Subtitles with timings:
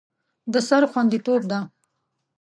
[0.51, 1.59] د سر خوندیتوب ده.